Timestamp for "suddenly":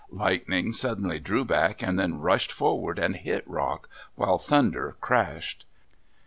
0.73-1.19